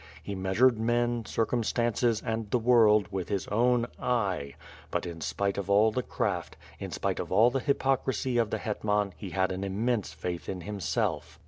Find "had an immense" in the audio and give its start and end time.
9.29-10.11